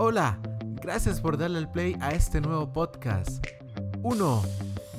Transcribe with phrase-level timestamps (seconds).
[0.00, 0.38] Hola,
[0.80, 3.44] gracias por darle el play a este nuevo podcast.
[4.00, 4.44] Uno,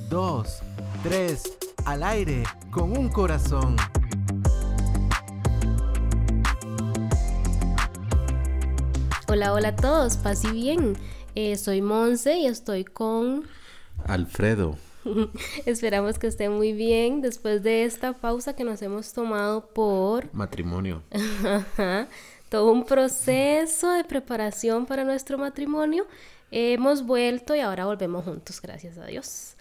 [0.09, 0.59] dos,
[1.03, 3.77] tres, al aire, con un corazón.
[9.29, 10.97] Hola, hola a todos, paz y bien.
[11.33, 13.45] Eh, soy Monse y estoy con
[14.05, 14.75] Alfredo.
[15.65, 21.03] Esperamos que esté muy bien después de esta pausa que nos hemos tomado por Matrimonio.
[22.49, 26.07] todo un proceso de preparación para nuestro matrimonio.
[26.51, 29.55] Hemos vuelto y ahora volvemos juntos, gracias a Dios.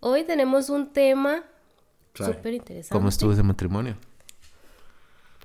[0.00, 1.42] Hoy tenemos un tema
[2.14, 2.92] súper interesante.
[2.92, 3.96] ¿Cómo estuvo ese matrimonio?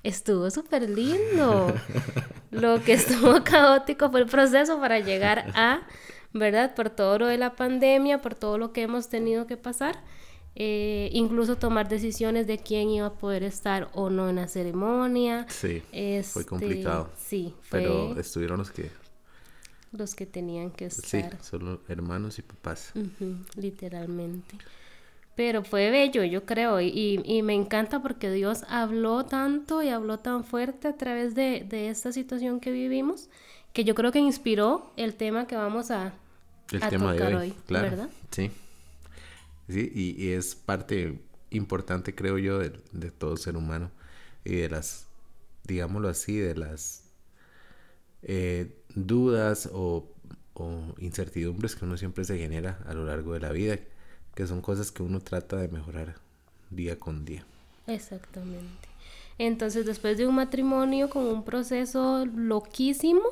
[0.03, 1.73] Estuvo súper lindo.
[2.51, 5.81] Lo que estuvo caótico fue el proceso para llegar a,
[6.33, 6.75] ¿verdad?
[6.75, 10.03] Por todo lo de la pandemia, por todo lo que hemos tenido que pasar.
[10.55, 15.47] Eh, incluso tomar decisiones de quién iba a poder estar o no en la ceremonia.
[15.49, 17.09] Sí, fue Este, complicado.
[17.17, 18.91] Sí, fue Pero estuvieron los que...
[19.91, 21.41] los que tenían que Sí, estar.
[21.43, 22.93] solo hermanos y papás.
[23.55, 24.57] Literalmente.
[25.35, 30.19] Pero fue bello, yo creo, y, y- me encanta porque Dios habló tanto y habló
[30.19, 33.29] tan fuerte a través de, de esta situación que vivimos,
[33.73, 36.13] que yo creo que inspiró el tema que vamos a,
[36.71, 37.89] El a tema de tocar hoy, hoy, claro.
[37.89, 38.09] ¿verdad?
[38.31, 38.51] Sí.
[39.67, 43.91] Sí, y, y es parte importante, creo yo, de, de todo ser humano
[44.43, 45.07] y de las,
[45.65, 47.03] digámoslo así, de las
[48.21, 50.07] eh, dudas o,
[50.53, 53.79] o incertidumbres que uno siempre se genera a lo largo de la vida,
[54.35, 56.15] que son cosas que uno trata de mejorar
[56.69, 57.45] día con día.
[57.87, 58.87] Exactamente.
[59.37, 63.23] Entonces, después de un matrimonio con un proceso loquísimo,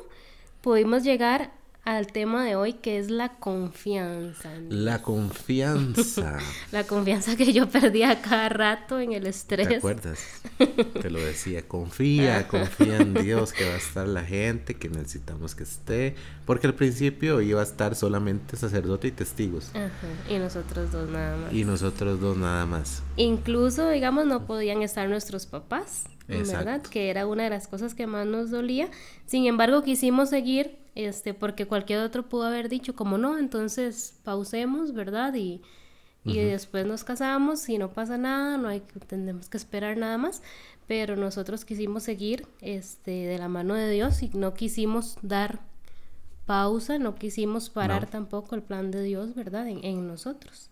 [0.60, 1.52] pudimos llegar
[1.84, 4.50] al tema de hoy, que es la confianza.
[4.68, 6.38] La confianza.
[6.70, 9.68] La confianza que yo perdía cada rato en el estrés.
[9.68, 10.20] ¿Te acuerdas?
[11.02, 15.54] Te lo decía, confía, confía en Dios que va a estar la gente que necesitamos
[15.54, 16.14] que esté,
[16.46, 19.90] porque al principio iba a estar solamente sacerdote y testigos, Ajá,
[20.30, 21.52] y nosotros dos nada más.
[21.52, 23.02] y nosotros dos nada más.
[23.16, 26.80] Incluso, digamos, no podían estar nuestros papás, ¿verdad?
[26.82, 28.88] Que era una de las cosas que más nos dolía.
[29.26, 34.92] Sin embargo, quisimos seguir, este, porque cualquier otro pudo haber dicho, como no, entonces pausemos,
[34.94, 35.34] ¿verdad?
[35.34, 35.62] Y,
[36.24, 40.18] y después nos casamos y no pasa nada, no hay que, tenemos que esperar nada
[40.18, 40.42] más.
[40.88, 45.60] Pero nosotros quisimos seguir, este, de la mano de Dios y no quisimos dar
[46.46, 48.10] pausa, no quisimos parar No.
[48.10, 49.68] tampoco el plan de Dios, ¿verdad?
[49.68, 50.71] En, en nosotros.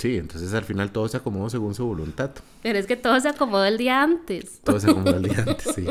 [0.00, 2.30] Sí, entonces al final todo se acomodó según su voluntad.
[2.62, 4.60] Pero es que todo se acomodó el día antes.
[4.64, 5.84] Todo se acomodó el día antes, sí.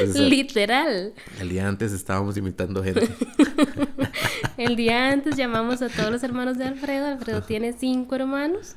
[0.00, 1.12] Entonces, Literal.
[1.38, 3.08] el día antes estábamos imitando gente.
[4.56, 7.06] El día antes llamamos a todos los hermanos de Alfredo.
[7.06, 8.76] Alfredo tiene cinco hermanos,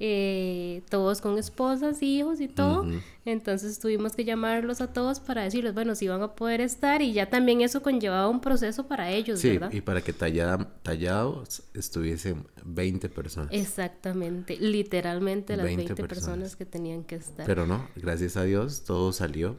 [0.00, 2.86] eh, todos con esposas, hijos y todo.
[3.24, 7.12] Entonces tuvimos que llamarlos a todos para decirles, bueno, si van a poder estar y
[7.12, 9.72] ya también eso conllevaba un proceso para ellos, Sí, ¿verdad?
[9.72, 13.48] y para que tallados estuviesen 20 personas.
[13.52, 16.24] Exactamente, literalmente las 20 20, personas.
[16.26, 17.44] personas que tenían que estar.
[17.46, 19.56] Pero no, gracias a Dios todo salió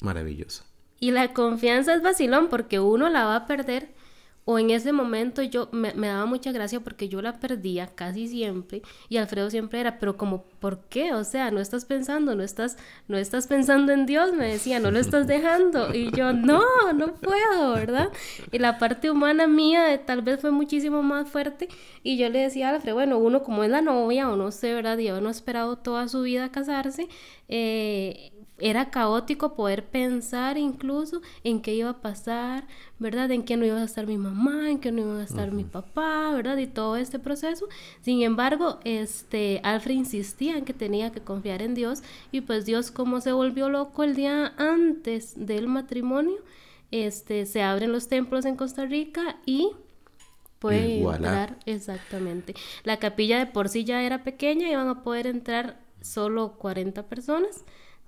[0.00, 0.64] maravilloso.
[1.00, 3.92] Y la confianza es vacilón porque uno la va a perder.
[4.46, 8.28] O en ese momento yo me, me daba mucha gracia porque yo la perdía casi
[8.28, 11.14] siempre y Alfredo siempre era, pero como, ¿por qué?
[11.14, 12.76] O sea, no estás pensando, no estás,
[13.08, 15.94] no estás pensando en Dios, me decía, no lo estás dejando.
[15.94, 16.62] Y yo, no,
[16.94, 18.10] no puedo, ¿verdad?
[18.52, 21.68] Y la parte humana mía eh, tal vez fue muchísimo más fuerte
[22.02, 24.74] y yo le decía a Alfredo, bueno, uno como es la novia o no sé,
[24.74, 24.98] ¿verdad?
[24.98, 27.08] Y no ha esperado toda su vida casarse,
[27.48, 32.66] eh, era caótico poder pensar incluso en qué iba a pasar,
[32.98, 33.30] ¿verdad?
[33.32, 35.64] En qué no iba a estar mi mamá, en qué no iba a estar mi
[35.64, 36.56] papá, ¿verdad?
[36.58, 37.68] Y todo este proceso.
[38.00, 42.90] Sin embargo, este, Alfred insistía en que tenía que confiar en Dios y pues Dios
[42.90, 46.36] como se volvió loco el día antes del matrimonio,
[46.92, 49.72] este, se abren los templos en Costa Rica y
[50.60, 52.54] puede entrar exactamente.
[52.84, 57.64] La capilla de por sí ya era pequeña, iban a poder entrar solo 40 personas.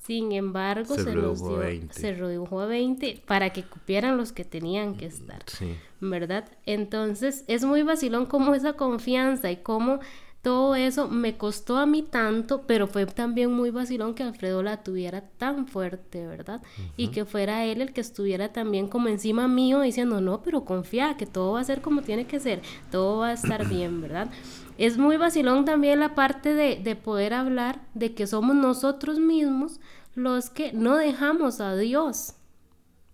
[0.07, 1.95] Sin embargo, Se se, redujo dio- a 20.
[1.95, 5.75] se redujo a 20 para que cupieran los que tenían que estar, Sí.
[6.01, 6.49] ¿verdad?
[6.65, 9.99] Entonces, es muy vacilón como esa confianza y cómo
[10.47, 14.85] todo eso me costó a mí tanto, pero fue también muy vacilón que Alfredo la
[14.85, 16.63] tuviera tan fuerte, ¿verdad?
[16.97, 21.17] Y que fuera él el que estuviera también como encima mío diciendo, no, pero confía,
[21.17, 22.63] que todo va a ser como tiene que ser,
[22.93, 24.31] todo va a estar bien, ¿verdad?
[24.79, 29.81] Es muy vacilón también la parte de, de poder hablar de que somos nosotros mismos
[30.15, 32.35] los que no dejamos a Dios,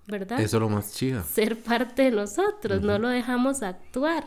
[0.06, 0.38] ¿verdad?
[0.38, 1.22] Eso es lo más chido.
[1.22, 4.26] Ser parte de nosotros, no lo dejamos actuar.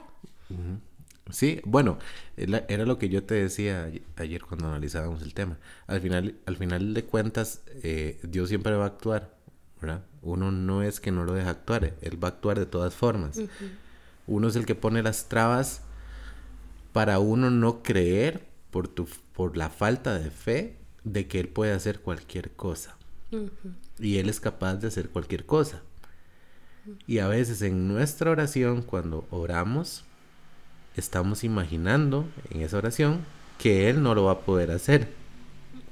[1.31, 1.97] Sí, bueno,
[2.37, 5.57] era lo que yo te decía ay- ayer cuando analizábamos el tema.
[5.87, 9.33] Al final, al final de cuentas, eh, Dios siempre va a actuar.
[9.81, 10.03] ¿verdad?
[10.21, 13.39] Uno no es que no lo deja actuar, él va a actuar de todas formas.
[14.25, 15.81] Uno es el que pone las trabas
[16.93, 21.73] para uno no creer por, tu, por la falta de fe de que él puede
[21.73, 22.95] hacer cualquier cosa.
[23.99, 25.81] Y él es capaz de hacer cualquier cosa.
[27.05, 30.05] Y a veces en nuestra oración, cuando oramos,
[30.95, 33.19] estamos imaginando en esa oración
[33.57, 35.07] que Él no lo va a poder hacer.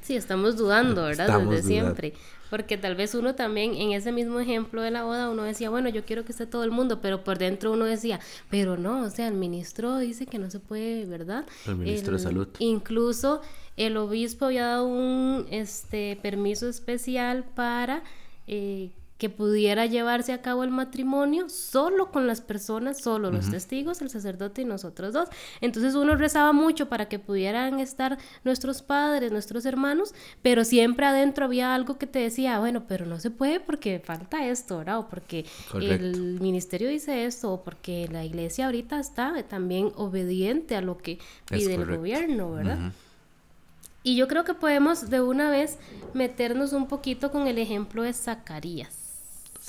[0.02, 1.40] Sí, estamos dudando, ¿verdad?
[1.42, 2.14] Desde siempre.
[2.50, 5.90] Porque tal vez uno también, en ese mismo ejemplo de la boda, uno decía, bueno,
[5.90, 8.20] yo quiero que esté todo el mundo, pero por dentro uno decía,
[8.52, 11.46] pero no, o sea, el ministro dice que no se puede, ¿verdad?
[11.66, 12.48] El ministro de salud.
[12.60, 13.42] Incluso
[13.76, 18.04] el obispo había dado un este, permiso especial para
[18.46, 18.92] eh,
[19.24, 24.10] que pudiera llevarse a cabo el matrimonio solo con las personas, solo los testigos, el
[24.10, 25.30] sacerdote y nosotros dos.
[25.62, 31.46] Entonces uno rezaba mucho para que pudieran estar nuestros padres, nuestros hermanos, pero siempre adentro
[31.46, 35.00] había algo que te decía, bueno, pero no se puede porque falta esto, ¿verdad?
[35.00, 35.46] O porque
[35.76, 41.18] el ministerio dice esto, o porque la iglesia ahorita está también obediente a lo que
[41.50, 42.92] pide el gobierno, ¿verdad?
[44.04, 45.78] Y yo creo que podemos de una vez
[46.14, 49.03] meternos un poquito con el ejemplo de Zacarías.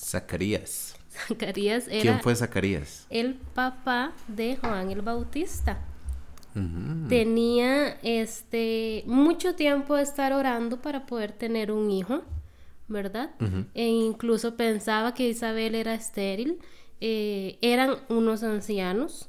[0.04, 0.96] Zacarías.
[1.28, 2.02] Zacarías era.
[2.02, 3.06] ¿Quién fue Zacarías?
[3.10, 5.78] El papá de Juan el Bautista.
[7.08, 12.22] Tenía este mucho tiempo de estar orando para poder tener un hijo,
[12.86, 13.32] ¿verdad?
[13.74, 16.58] E incluso pensaba que Isabel era estéril.
[17.00, 19.28] Eh, eran unos ancianos.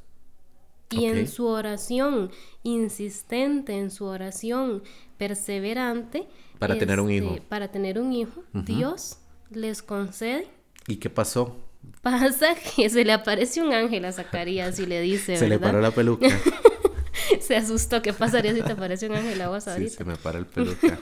[0.92, 2.30] Y en su oración
[2.62, 4.83] insistente, en su oración
[5.18, 6.28] perseverante.
[6.60, 7.30] Para tener un hijo.
[7.30, 9.18] Este, para tener un hijo, Dios
[9.50, 10.48] les concede
[10.88, 11.56] ¿Y qué pasó?
[12.02, 15.38] Pasa que se le aparece un ángel a Zacarías y le dice.
[15.38, 16.28] Se le paró la peluca.
[17.45, 18.01] se asustó.
[18.01, 19.89] ¿Qué pasaría si te aparece un ángel a vos ahorita?
[19.89, 20.97] Sí, se me para el peluca.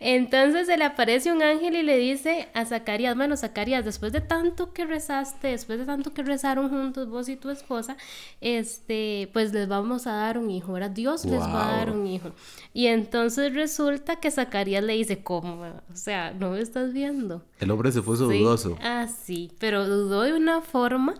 [0.00, 4.20] Entonces se le aparece un ángel y le dice a Zacarías, bueno, Zacarías, después de
[4.20, 7.96] tanto que rezaste, después de tanto que rezaron juntos vos y tu esposa,
[8.40, 12.06] este, pues les vamos a dar un hijo, ahora Dios les va a dar un
[12.06, 12.32] hijo.
[12.72, 15.62] Y entonces resulta que Zacarías le dice, ¿cómo?
[15.92, 17.42] O sea, ¿no me estás viendo?
[17.58, 18.76] El hombre se puso dudoso.
[18.82, 21.14] Ah, sí, pero dudó de una forma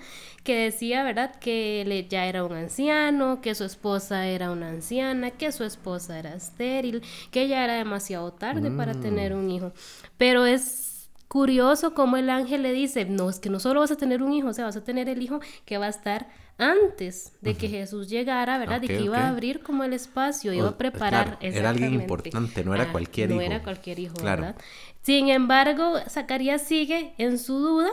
[0.46, 1.34] que decía, ¿verdad?
[1.40, 6.19] Que él ya era un anciano, que su esposa era una anciana, que su esposa
[6.19, 9.01] era estéril, que ya era demasiado tarde para mm.
[9.03, 9.73] tener un hijo.
[10.17, 13.97] Pero es curioso cómo el ángel le dice, no, es que no solo vas a
[13.97, 16.29] tener un hijo, o sea, vas a tener el hijo que va a estar
[16.59, 18.83] antes de que Jesús llegara, ¿verdad?
[18.83, 21.37] y que iba a abrir como el espacio, iba a preparar.
[21.41, 23.41] era alguien importante, no era ah, cualquier hijo.
[23.41, 24.57] No era cualquier hijo, ¿verdad?
[25.03, 27.91] Sin embargo, Zacarías sigue en su duda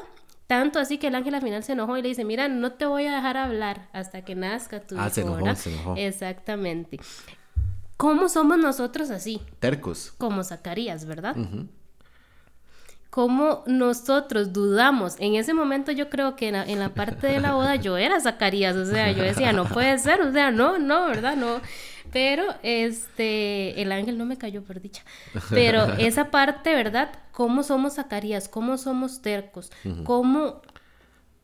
[0.47, 2.85] tanto así que el ángel al final se enojó y le dice, mira, no te
[2.85, 5.95] voy a dejar hablar hasta que nazca tu ah, se enojó, se enojó.
[5.97, 6.99] Exactamente.
[7.97, 9.41] ¿Cómo somos nosotros así?
[9.59, 10.13] Tercos.
[10.17, 11.35] Como Zacarías, ¿verdad?
[13.09, 15.15] Cómo nosotros dudamos.
[15.19, 18.75] En ese momento yo creo que en la, parte de la boda yo era Zacarías,
[18.75, 21.35] o sea, yo decía, no puede ser, o sea, no, no, ¿verdad?
[21.35, 21.61] No.
[22.13, 25.03] Pero este, el ángel no me cayó por dicha.
[25.49, 27.11] Pero esa parte, ¿verdad?
[27.31, 28.47] ¿Cómo somos Zacarías?
[28.47, 29.71] ¿Cómo somos tercos?
[30.05, 30.61] ¿Cómo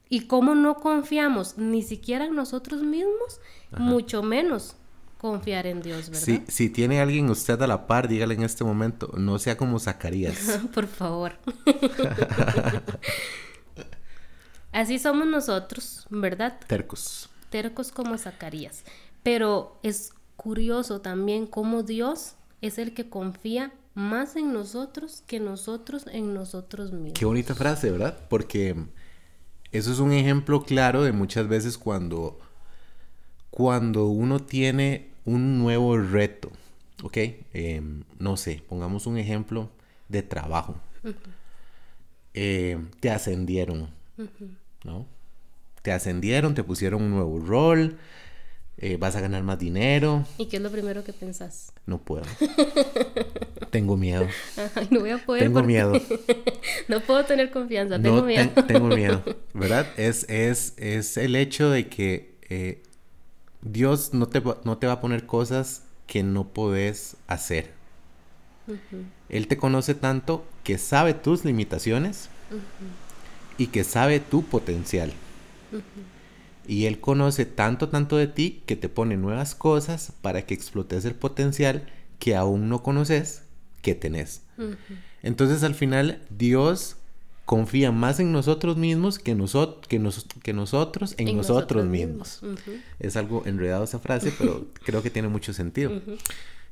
[0.09, 3.39] y cómo no confiamos ni siquiera en nosotros mismos,
[3.77, 4.75] mucho menos
[5.19, 6.23] confiar en Dios, ¿verdad?
[6.23, 9.77] Si, si tiene alguien usted a la par, dígale en este momento, no sea como
[9.77, 10.59] Zacarías.
[10.73, 11.33] Por favor.
[14.71, 16.57] Así somos nosotros, ¿verdad?
[16.65, 17.29] Tercos.
[17.49, 18.83] Tercos como Zacarías.
[19.21, 26.05] Pero es curioso también cómo Dios es el que confía más en nosotros que nosotros
[26.07, 27.19] en nosotros mismos.
[27.19, 28.17] Qué bonita frase, ¿verdad?
[28.29, 28.73] Porque
[29.73, 32.39] eso es un ejemplo claro de muchas veces cuando,
[33.49, 36.49] cuando uno tiene un nuevo reto,
[37.03, 37.17] ¿ok?
[37.53, 39.69] Em, no sé, pongamos un ejemplo
[40.07, 40.75] de trabajo.
[42.33, 43.89] Eh, te ascendieron,
[44.85, 45.05] ¿no?
[45.81, 47.97] Te ascendieron, te pusieron un nuevo rol,
[48.81, 50.25] eh, vas a ganar más dinero.
[50.37, 51.73] ¿Y qué es lo primero que pensás?
[51.85, 52.23] No puedo.
[53.71, 54.25] tengo miedo.
[54.89, 55.43] no voy a poder.
[55.43, 55.99] Tengo miedo.
[56.87, 58.49] no puedo tener confianza, tengo miedo.
[58.67, 59.21] tengo miedo,
[59.53, 59.85] ¿verdad?
[59.97, 62.81] Es, es, es el hecho de que eh,
[63.61, 67.77] Dios no te, no te va a poner cosas que no podés hacer.
[69.29, 72.29] Él te conoce tanto que sabe tus limitaciones
[73.57, 75.11] y que sabe tu potencial.
[76.67, 81.05] Y Él conoce tanto, tanto de ti que te pone nuevas cosas para que explotes
[81.05, 81.87] el potencial
[82.19, 83.43] que aún no conoces
[83.81, 84.43] que tenés.
[85.23, 86.97] Entonces al final Dios
[87.45, 89.35] confía más en nosotros mismos que,
[89.87, 90.09] que,
[90.43, 92.41] que nosotros en, nosotros, mismos.
[92.99, 95.99] Es algo enredado esa frase, pero creo que tiene mucho sentido.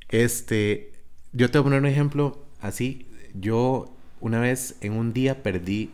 [0.09, 0.93] Este,
[1.33, 3.07] yo te voy a poner un ejemplo así.
[3.33, 3.91] Yo
[4.21, 5.89] una vez en un día perdí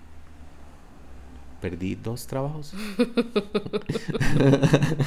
[1.63, 2.74] perdí dos trabajos.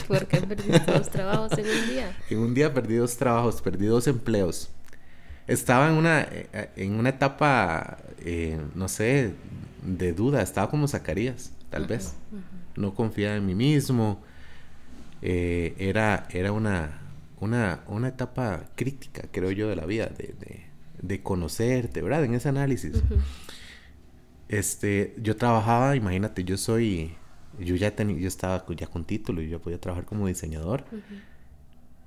[0.09, 2.17] ¿Por qué perdiste dos trabajos en un día?
[2.31, 4.71] En un día perdí dos trabajos, perdí dos empleos.
[5.47, 9.35] Estaba en una, eh, en una etapa, eh, no sé,
[9.83, 10.41] de duda.
[10.41, 12.15] Estaba como Zacarías, tal vez.
[12.75, 14.23] No confiaba en mí mismo.
[15.21, 17.03] Eh, era, era una,
[17.39, 20.65] una, una etapa crítica, creo yo, de la vida, de, de,
[21.03, 22.25] de conocerte, ¿verdad?
[22.25, 22.95] En ese análisis
[24.49, 27.15] este, yo trabajaba, imagínate, yo soy,
[27.59, 30.85] yo ya tenía, yo estaba ya con título y yo podía trabajar como diseñador,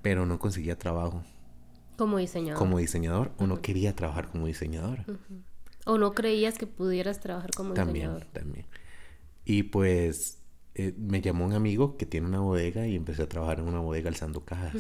[0.02, 1.24] pero no conseguía trabajo.
[1.98, 2.58] Como diseñador.
[2.58, 5.00] Como diseñador, o no quería trabajar como diseñador.
[5.86, 8.26] O no creías que pudieras trabajar como diseñador.
[8.26, 8.66] También, también.
[9.44, 10.40] Y pues
[10.76, 13.80] eh, me llamó un amigo que tiene una bodega y empecé a trabajar en una
[13.80, 14.76] bodega alzando cajas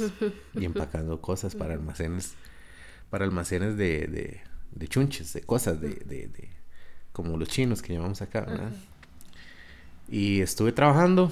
[0.53, 2.35] y empacando cosas para almacenes,
[3.09, 6.49] para almacenes de, de, de chunches, de cosas, de, de
[7.21, 8.71] como los chinos que llamamos acá, ¿verdad?
[10.07, 11.31] Y estuve trabajando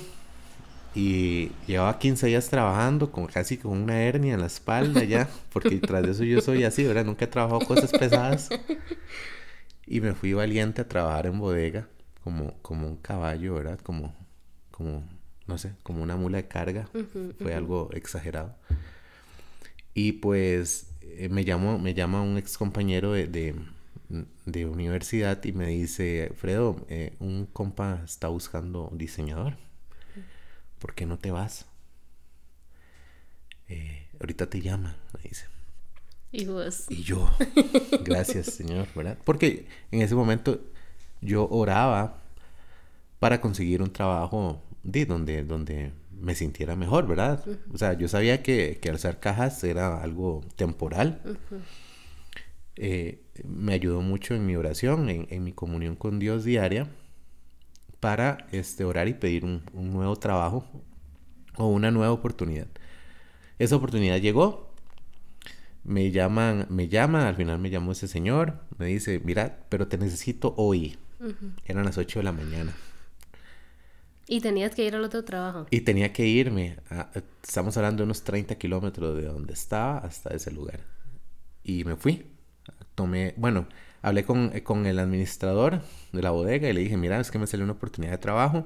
[0.94, 5.78] y llevaba 15 días trabajando con casi con una hernia en la espalda ya, porque
[5.78, 7.06] tras de eso yo soy así, ¿verdad?
[7.06, 8.50] Nunca he trabajado cosas pesadas.
[9.90, 11.88] Y me fui valiente a trabajar en bodega
[12.22, 13.80] como, como un caballo, ¿verdad?
[13.80, 14.14] Como,
[14.70, 15.02] como,
[15.46, 16.90] no sé, como una mula de carga.
[17.42, 18.54] Fue algo exagerado.
[19.94, 23.56] Y pues eh, me, llamó, me llama un ex compañero de de
[24.10, 29.58] universidad y me dice, Fredo, eh, un compa está buscando diseñador.
[30.80, 31.66] ¿Por qué no te vas?
[33.68, 35.46] Eh, ahorita te llama, me dice.
[36.32, 36.86] Y vos.
[36.90, 37.30] Y yo,
[38.04, 39.18] gracias Señor, ¿verdad?
[39.24, 40.62] Porque en ese momento
[41.22, 42.22] yo oraba
[43.20, 47.44] para conseguir un trabajo de donde, donde me sintiera mejor, ¿verdad?
[47.74, 51.22] O sea, yo sabía que, que alzar cajas era algo temporal.
[52.78, 56.88] Eh, me ayudó mucho en mi oración, en, mi comunión con Dios diaria,
[58.00, 60.66] para este, orar y pedir un, nuevo trabajo
[61.58, 62.68] o una nueva oportunidad.
[63.58, 64.72] Esa oportunidad llegó,
[65.84, 69.98] me llaman, me llama, al final me llamó ese señor, me dice, mira, pero te
[69.98, 70.98] necesito hoy.
[71.66, 72.76] Eran las 8 de la mañana.
[74.28, 75.66] Y tenías que ir al otro trabajo.
[75.72, 76.78] Y tenía que irme.
[77.42, 80.82] estamos hablando de unos 30 kilómetros de donde estaba hasta ese lugar.
[81.64, 82.37] Y me fui
[82.96, 83.68] tomé, bueno,
[84.02, 85.82] hablé con, eh, con, el administrador
[86.12, 88.66] de la bodega y le dije, mira, es que me salió una oportunidad de trabajo,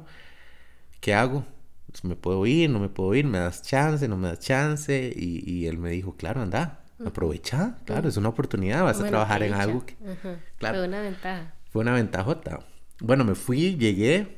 [1.00, 1.46] ¿qué hago?
[1.91, 2.70] Pues, ¿Me puedo ir?
[2.70, 3.25] ¿No me puedo ir?
[3.25, 4.08] ¿Me das chance?
[4.08, 5.13] ¿No me das chance?
[5.15, 9.43] Y, y él me dijo, claro, anda, aprovecha, claro, es una oportunidad, vas a trabajar
[9.43, 9.96] en algo que...
[10.58, 11.53] Claro, fue una ventaja.
[11.72, 12.60] Fue una ventajota.
[13.00, 14.38] Bueno, me fui, llegué,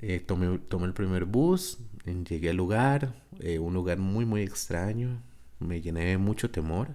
[0.00, 5.22] eh, tomé, tomé, el primer bus, llegué al lugar, eh, un lugar muy, muy extraño,
[5.60, 6.88] me llené de mucho temor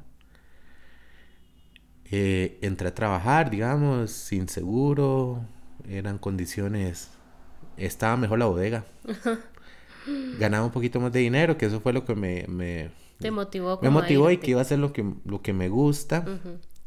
[2.11, 5.41] eh, entré a trabajar, digamos, sin seguro,
[5.89, 7.09] eran condiciones,
[7.77, 8.85] estaba mejor la bodega.
[10.39, 12.45] Ganaba un poquito más de dinero, que eso fue lo que me...
[12.47, 13.79] me Te motivó.
[13.81, 16.23] Me motivó y que iba a hacer lo que, lo que me gusta.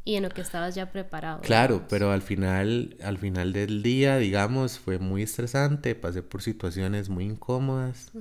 [0.04, 1.40] Y en lo que estabas ya preparado.
[1.40, 7.08] Claro, pero al final, al final del día, digamos, fue muy estresante, pasé por situaciones
[7.08, 8.12] muy incómodas,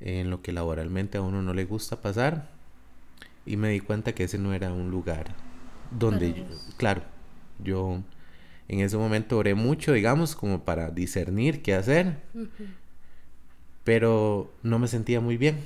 [0.00, 2.50] en lo que laboralmente a uno no le gusta pasar,
[3.46, 5.34] y me di cuenta que ese no era un lugar
[5.90, 7.02] donde, claro,
[7.62, 8.02] yo
[8.68, 12.18] en ese momento oré mucho, digamos, como para discernir qué hacer,
[13.84, 15.58] pero no me sentía muy bien.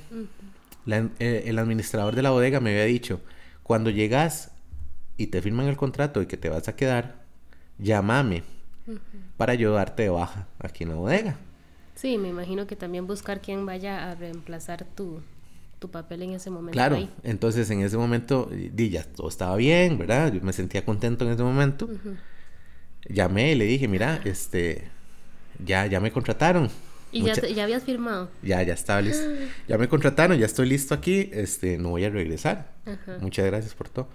[0.87, 3.21] Eh, el administrador de la bodega me había dicho,
[3.63, 4.51] cuando llegas
[5.17, 7.23] y te firman el contrato y que te vas a quedar,
[7.77, 8.43] llámame
[9.37, 11.37] para ayudarte de baja aquí en la bodega.
[11.95, 15.21] Sí, me imagino que también buscar quien vaya a reemplazar tu,
[15.79, 16.73] tu papel en ese momento.
[16.73, 20.33] Claro, entonces en ese momento, di, ya todo estaba bien, ¿verdad?
[20.33, 21.89] Yo me sentía contento en ese momento.
[23.07, 24.89] Llamé y le dije, mira, este,
[25.63, 26.69] ya, ya me contrataron.
[27.11, 28.29] ¿Y ya, ya, habías firmado?
[28.41, 29.25] Ya, ya estaba listo.
[29.67, 32.71] Ya me contrataron, ya estoy listo aquí, este, no voy a regresar.
[33.21, 34.09] Muchas gracias por todo.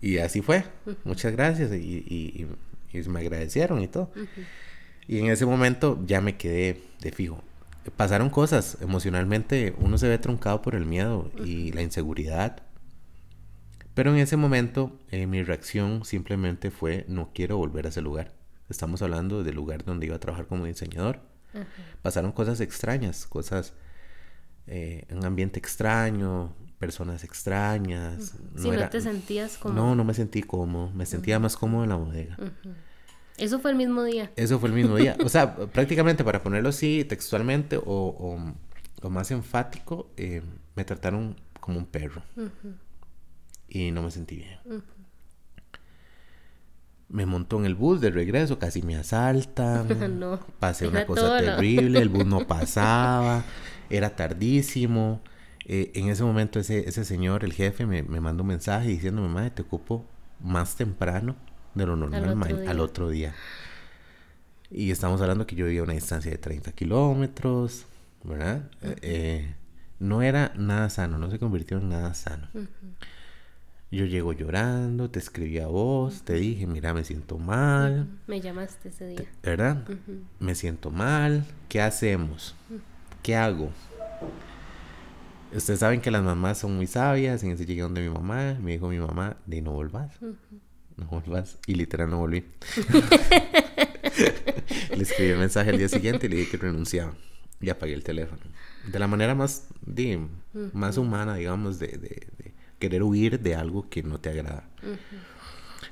[0.00, 0.64] Y así fue.
[1.04, 2.46] Muchas gracias y, y,
[2.92, 4.10] y, me agradecieron y todo.
[5.06, 7.42] Y en ese momento ya me quedé de fijo
[7.96, 12.62] pasaron cosas emocionalmente, uno se ve truncado por el miedo y la inseguridad.
[13.94, 18.34] Pero en ese momento eh, mi reacción simplemente fue no quiero volver a ese lugar.
[18.68, 21.20] Estamos hablando del lugar donde iba a trabajar como diseñador.
[22.02, 23.72] Pasaron cosas extrañas, cosas,
[24.66, 28.34] eh, un ambiente extraño, personas extrañas.
[28.56, 29.74] Si no, te sentías como...
[29.74, 32.36] No, no me sentí cómodo, me sentía más cómodo en la bodega.
[33.38, 34.30] Eso fue el mismo día.
[34.36, 35.16] Eso fue el mismo día.
[35.24, 40.42] O sea, prácticamente para ponerlo así textualmente o, o, más enfático, eh,
[40.74, 42.22] me trataron como un perro.
[43.68, 44.82] Y no me sentí bien.
[47.08, 49.86] me montó en el bus de regreso, casi me asaltan.
[50.18, 53.44] No, Pasé una cosa todo terrible, el bus no pasaba,
[53.90, 55.20] era tardísimo.
[55.68, 59.28] Eh, en ese momento ese, ese señor, el jefe, me, me mandó un mensaje diciéndome,
[59.28, 60.04] madre, te ocupo
[60.40, 61.36] más temprano
[61.76, 62.70] de lo normal otro ma- día.
[62.70, 63.34] al otro día.
[64.70, 67.86] Y estamos hablando que yo vivía a una distancia de 30 kilómetros,
[68.24, 68.68] ¿verdad?
[68.82, 69.54] Eh, eh,
[70.00, 72.48] no era nada sano, no se convirtió en nada sano.
[73.92, 78.88] Yo llego llorando, te escribí a vos, te dije, mira, me siento mal, Me llamaste
[78.88, 79.24] ese día.
[79.42, 79.84] ¿verdad?
[80.40, 82.56] Me siento mal, ¿qué hacemos?
[83.22, 83.70] ¿Qué hago?
[85.54, 88.72] Ustedes saben que las mamás son muy sabias, en ese llegué donde mi mamá, me
[88.72, 90.10] dijo mi mamá, de no volvás,
[90.96, 92.44] no volvás, y literal no volví.
[94.96, 97.14] le escribí el mensaje al día siguiente y le dije que renunciaba
[97.60, 98.40] y apagué el teléfono.
[98.90, 100.18] De la manera más, di,
[100.72, 104.68] más humana, digamos, de, de- de querer huir de algo que no te agrada.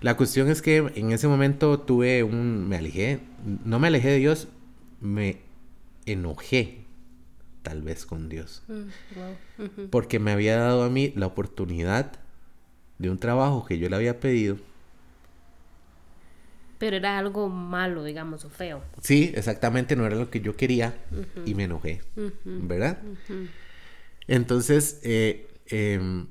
[0.01, 2.69] La cuestión es que en ese momento tuve un...
[2.69, 3.21] Me alejé.
[3.65, 4.49] No me alejé de Dios.
[5.01, 5.39] Me
[6.05, 6.85] enojé.
[7.63, 8.63] Tal vez con Dios.
[8.69, 8.83] Mm,
[9.17, 9.89] wow.
[9.91, 12.13] Porque me había dado a mí la oportunidad
[12.99, 14.59] de un trabajo que yo le había pedido.
[16.85, 18.83] Pero era algo malo, digamos, o feo.
[19.01, 19.97] Sí, exactamente.
[19.97, 20.95] No era lo que yo quería.
[21.47, 22.03] Y me enojé.
[22.15, 22.31] Ujú.
[22.45, 22.99] ¿Verdad?
[23.03, 23.47] Ujú.
[24.29, 25.01] Entonces...
[25.03, 26.27] eh, em,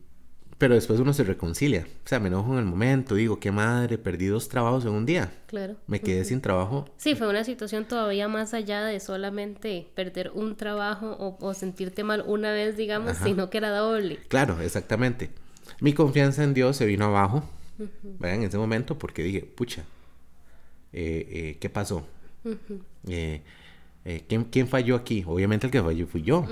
[0.60, 1.86] pero después uno se reconcilia.
[2.06, 3.16] O sea, me enojo en el momento.
[3.16, 5.34] Digo, qué madre, perdí dos trabajos en un día.
[5.48, 5.76] Claro.
[5.88, 10.56] Me quedé sin trabajo Sí, fue una situación todavía más allá de solamente perder un
[10.56, 13.26] trabajo o, o sentirte mal una vez, digamos, Ajá.
[13.26, 14.20] sino que era doble.
[14.30, 15.32] Claro, exactamente.
[15.82, 17.44] Mi confianza en Dios se vino abajo,
[18.20, 18.38] ¿verdad?
[18.38, 19.84] En ese momento porque dije, pucha,
[20.94, 22.08] eh, eh, ¿qué pasó?
[24.06, 25.24] Eh, ¿quién, quién falló aquí?
[25.26, 26.46] Obviamente el que falló fui yo,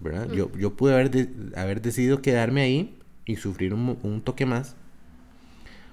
[0.00, 0.28] ¿verdad?
[0.32, 4.76] Yo, yo pude haber, de- haber decidido quedarme ahí y sufrir un toque más.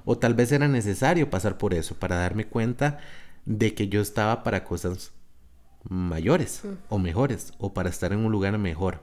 [0.05, 2.99] O tal vez era necesario pasar por eso para darme cuenta
[3.45, 5.11] de que yo estaba para cosas
[5.89, 9.01] mayores o mejores o para estar en un lugar mejor.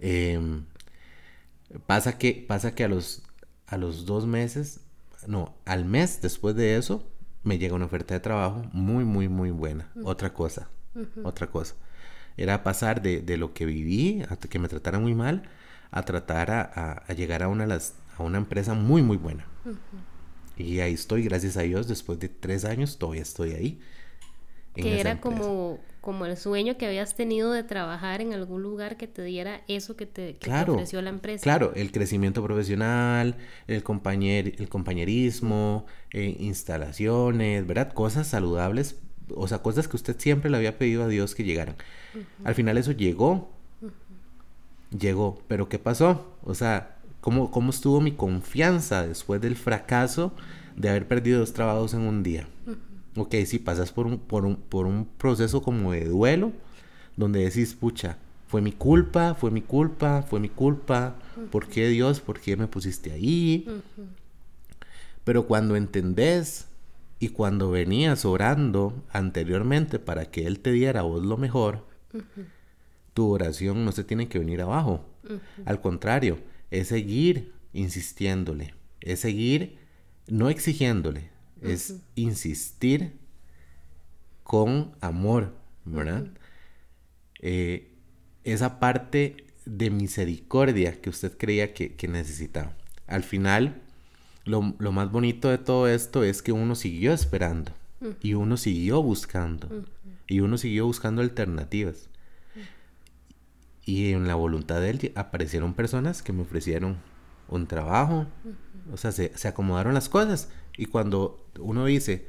[0.00, 0.64] Em,
[1.86, 3.22] pasa que pasa que a los
[3.66, 4.80] a los dos meses,
[5.28, 7.10] no, al mes después de eso
[7.42, 9.90] me llega una oferta de trabajo muy muy muy buena.
[10.02, 10.68] Otra cosa,
[11.22, 11.74] otra cosa.
[12.36, 15.44] Era pasar de, de lo que viví, hasta que me trataran muy mal,
[15.90, 19.46] a tratar a, a- a llegar a una, las, a una empresa muy muy buena.
[20.56, 23.80] Y ahí estoy, gracias a Dios, después de tres años todavía estoy ahí.
[24.74, 25.50] Que era empresa.
[25.50, 29.62] como, como el sueño que habías tenido de trabajar en algún lugar que te diera
[29.68, 31.42] eso que te, que te Claro, ofreció la empresa.
[31.42, 33.36] Claro, el crecimiento profesional,
[33.68, 37.94] el, compañer, el compañerismo, eh, instalaciones, ¿verdad?
[37.94, 39.00] Cosas saludables,
[39.34, 41.76] o sea, cosas que usted siempre le había pedido a Dios que llegaran.
[42.44, 43.50] Al final eso llegó,
[44.90, 46.36] llegó, pero ¿qué pasó?
[46.42, 50.34] O sea, ¿cómo, ¿cómo estuvo mi confianza después del fracaso
[50.76, 52.46] de haber perdido dos trabajos en un día?
[53.16, 56.52] Ok, sí, pasas por un, por, un, por un proceso como de duelo,
[57.16, 61.16] donde decís, pucha, fue mi culpa, fue mi culpa, fue mi culpa,
[61.50, 62.20] ¿por qué Dios?
[62.20, 63.66] ¿Por qué me pusiste ahí?
[65.24, 66.66] Pero cuando entendés
[67.18, 71.86] y cuando venías orando anteriormente para que Él te diera a vos lo mejor,
[73.14, 75.04] tu oración no se tiene que venir abajo.
[75.64, 76.38] Al contrario,
[76.70, 79.78] es seguir insistiéndole, es seguir
[80.28, 81.30] no exigiéndole,
[81.64, 83.18] es insistir
[84.42, 86.26] con amor, ¿verdad?
[87.40, 87.90] Eh,
[88.44, 92.76] esa parte de misericordia que usted creía que, que necesitaba.
[93.06, 93.82] Al final,
[94.44, 97.72] lo, lo más bonito de todo esto es que uno siguió esperando
[98.20, 99.68] y uno siguió buscando
[100.26, 102.08] y uno siguió buscando alternativas.
[103.86, 106.96] Y en la voluntad de él aparecieron personas que me ofrecieron
[107.48, 108.26] un trabajo,
[108.92, 110.48] o sea, se, se acomodaron las cosas.
[110.76, 112.28] Y cuando uno dice,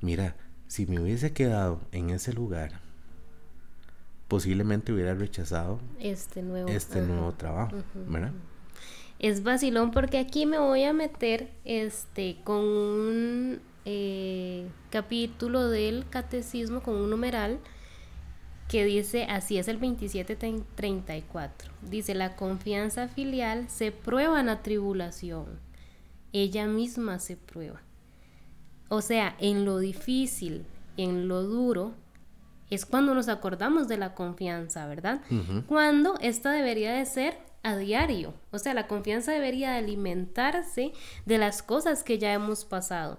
[0.00, 2.80] mira, si me hubiese quedado en ese lugar,
[4.28, 6.68] posiblemente hubiera rechazado Este nuevo.
[6.68, 8.32] este nuevo trabajo, ¿verdad?
[9.18, 16.82] Es vacilón porque aquí me voy a meter este con un eh, capítulo del catecismo
[16.82, 17.58] con un numeral
[18.68, 21.72] que dice así es el 2734.
[21.90, 25.58] Dice la confianza filial se prueba en la tribulación.
[26.32, 27.80] Ella misma se prueba.
[28.88, 31.94] O sea, en lo difícil, en lo duro,
[32.70, 35.22] es cuando nos acordamos de la confianza, ¿verdad?
[35.66, 38.34] Cuando esta debería de ser a diario.
[38.50, 40.92] O sea, la confianza debería de alimentarse
[41.24, 43.18] de las cosas que ya hemos pasado,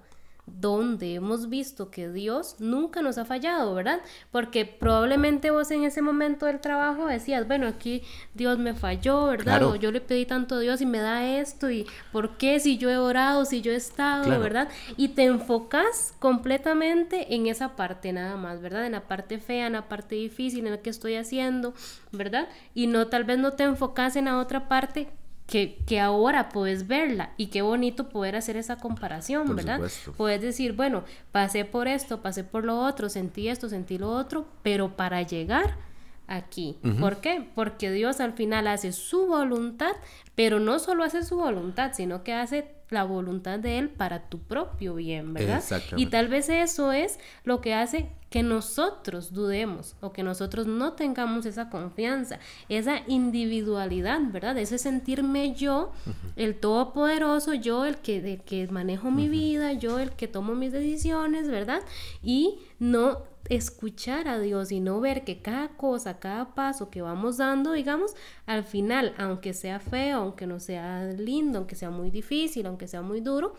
[0.59, 4.01] donde hemos visto que Dios nunca nos ha fallado, ¿verdad?
[4.31, 9.63] Porque probablemente vos en ese momento del trabajo decías, bueno, aquí Dios me falló, ¿verdad?
[9.63, 12.77] O yo le pedí tanto a Dios y me da esto, y ¿por qué si
[12.77, 14.69] yo he orado, si yo he estado, ¿verdad?
[14.97, 18.85] Y te enfocas completamente en esa parte nada más, ¿verdad?
[18.85, 21.73] En la parte fea, en la parte difícil, en lo que estoy haciendo,
[22.11, 22.47] ¿verdad?
[22.73, 25.07] Y no, tal vez no te enfocas en la otra parte
[25.49, 29.81] que, ahora puedes verla y qué bonito poder hacer esa comparación, ¿verdad?
[30.15, 34.45] Puedes decir, bueno, pasé por esto, pasé por lo otro, sentí esto, sentí lo otro,
[34.61, 35.88] pero para llegar
[36.29, 36.77] aquí.
[36.99, 37.45] ¿Por qué?
[37.55, 39.91] Porque Dios al final hace su voluntad,
[40.35, 44.39] pero no solo hace su voluntad, sino que hace la voluntad de Él para tu
[44.39, 45.63] propio bien, ¿verdad?
[45.95, 50.93] Y tal vez eso es lo que hace que nosotros dudemos o que nosotros no
[50.93, 54.57] tengamos esa confianza, esa individualidad, ¿verdad?
[54.57, 55.91] Ese sentirme yo,
[56.35, 61.47] el todopoderoso, yo el que, que manejo mi vida, yo el que tomo mis decisiones,
[61.47, 61.81] ¿verdad?
[62.23, 67.37] Y no escuchar a Dios y no ver que cada cosa, cada paso que vamos
[67.37, 72.67] dando, digamos, al final, aunque sea feo, aunque no sea lindo, aunque sea muy difícil,
[72.67, 73.55] aunque sea muy duro,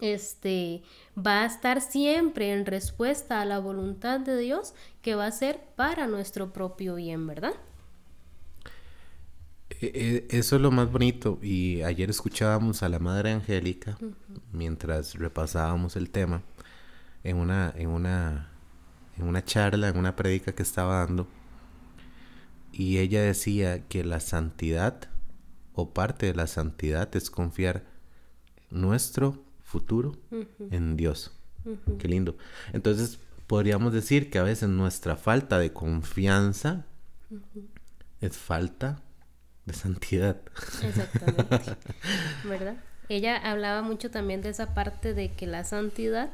[0.00, 0.82] este
[1.16, 5.60] va a estar siempre en respuesta a la voluntad de Dios que va a ser
[5.74, 7.54] para nuestro propio bien, ¿verdad?
[9.70, 13.98] E, e, eso es lo más bonito y ayer escuchábamos a la Madre Angélica
[14.52, 16.42] mientras repasábamos el tema
[17.22, 18.57] en una en una
[19.18, 21.26] en una charla, en una prédica que estaba dando,
[22.72, 25.08] y ella decía que la santidad
[25.74, 27.84] o parte de la santidad es confiar
[28.70, 30.16] nuestro futuro
[30.70, 31.32] en Dios.
[31.98, 32.36] Qué lindo.
[32.72, 36.86] Entonces, podríamos decir que a veces nuestra falta de confianza
[38.20, 39.02] es falta
[39.66, 40.40] de santidad.
[40.82, 41.76] Exactamente.
[42.44, 42.76] ¿Verdad?
[43.08, 46.30] Ella hablaba mucho también de esa parte de que la santidad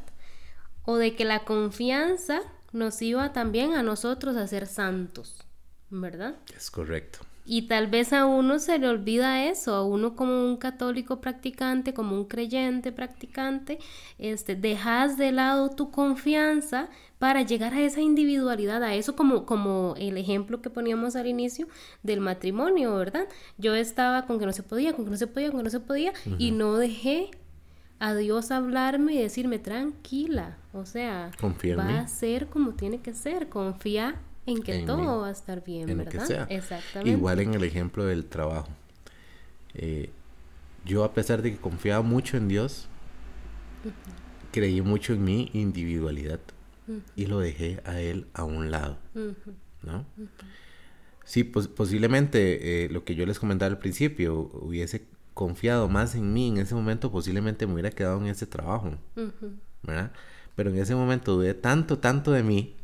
[0.85, 2.41] o de que la confianza
[2.75, 5.45] nos iba también a nosotros a ser santos,
[5.91, 6.35] ¿verdad?
[6.55, 7.21] Es correcto.
[7.47, 11.93] Y tal vez a uno se le olvida eso, a uno como un católico practicante,
[11.93, 13.79] como un creyente practicante,
[14.19, 19.95] este, dejas de lado tu confianza para llegar a esa individualidad, a eso como, como
[19.99, 21.69] el ejemplo que poníamos al inicio
[22.03, 23.29] del matrimonio, ¿verdad?
[23.59, 25.71] Yo estaba con que no se podía, con que no se podía, con que no
[25.71, 27.31] se podía, y no dejé
[27.99, 31.31] a Dios hablarme y decirme tranquila, o sea,
[31.79, 35.87] va a ser como tiene que ser, confía en que todo va a estar bien,
[35.97, 36.47] ¿verdad?
[36.51, 37.11] Exactamente.
[37.11, 38.69] Igual en el ejemplo del trabajo.
[39.75, 40.11] Eh,
[40.85, 42.89] yo a pesar de que confiaba mucho en Dios,
[44.53, 46.41] creí mucho en mi individualidad
[47.17, 48.99] y lo dejé a Él a un lado,
[49.83, 50.05] ¿no?
[51.25, 56.33] Sí, pues, posiblemente eh, lo que yo les comentaba al principio hubiese confiado más en
[56.33, 58.97] mí en ese momento, posiblemente me hubiera quedado en ese trabajo,
[59.83, 60.13] ¿verdad?
[60.55, 62.77] Pero en ese momento dudé tanto, tanto de mí,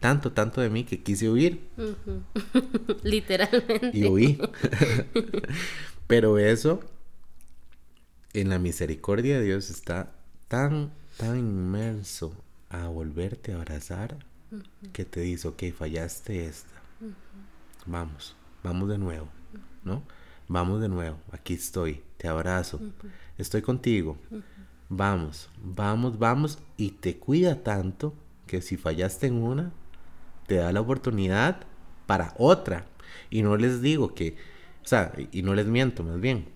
[0.00, 1.66] tanto, tanto de mí que quise huir.
[3.02, 3.90] Literalmente.
[3.92, 4.38] Y huí.
[6.06, 6.80] Pero eso,
[8.34, 10.12] en la misericordia de Dios, está
[10.48, 12.34] tan, tan inmerso
[12.70, 14.18] a volverte a abrazar
[14.92, 16.80] que te dice, ok, fallaste esta.
[17.86, 19.28] Vamos, vamos de nuevo,
[19.84, 20.02] ¿no?
[20.48, 22.80] Vamos de nuevo, aquí estoy, te abrazo,
[23.36, 24.16] estoy contigo.
[24.88, 26.58] Vamos, vamos, vamos.
[26.78, 28.14] Y te cuida tanto
[28.46, 29.72] que si fallaste en una,
[30.46, 31.60] te da la oportunidad
[32.06, 32.86] para otra.
[33.28, 34.36] Y no les digo que,
[34.82, 36.46] o sea, y no les miento más bien,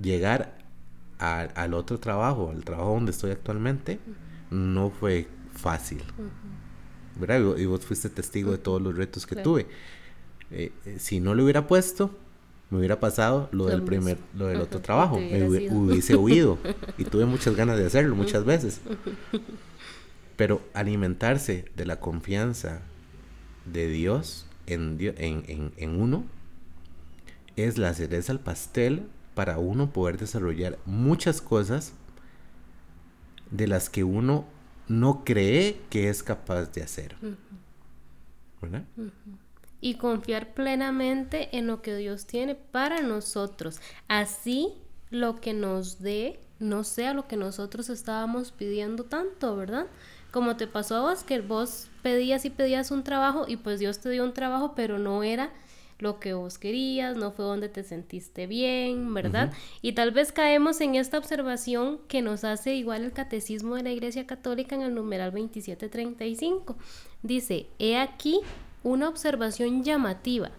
[0.00, 0.58] llegar
[1.18, 3.98] al otro trabajo, al trabajo donde estoy actualmente,
[4.50, 6.02] no fue fácil.
[7.18, 7.56] ¿Verdad?
[7.56, 9.66] Y vos fuiste testigo de todos los retos que tuve.
[10.50, 12.14] Eh, eh, si no lo hubiera puesto,
[12.70, 16.58] me hubiera pasado lo, del primer, lo del otro trabajo, me hubiese huido
[16.98, 18.80] y tuve muchas ganas de hacerlo muchas veces.
[20.36, 22.82] Pero alimentarse de la confianza
[23.64, 26.24] de Dios en, en, en, uno
[27.54, 31.92] es la cereza al pastel para uno poder desarrollar muchas cosas
[33.50, 34.44] de las que uno
[34.88, 37.16] no cree que es capaz de hacer.
[38.60, 38.84] ¿Verdad?
[39.86, 43.78] Y confiar plenamente en lo que Dios tiene para nosotros.
[44.08, 44.72] Así
[45.10, 49.86] lo que nos dé no sea lo que nosotros estábamos pidiendo tanto, ¿verdad?
[50.32, 54.00] Como te pasó a vos, que vos pedías y pedías un trabajo y pues Dios
[54.00, 55.52] te dio un trabajo, pero no era
[56.00, 59.52] lo que vos querías, no fue donde te sentiste bien, ¿verdad?
[59.82, 63.92] Y tal vez caemos en esta observación que nos hace igual el catecismo de la
[63.92, 66.74] Iglesia Católica en el numeral 2735.
[67.22, 68.40] Dice, he aquí
[68.82, 70.50] una observación llamativa.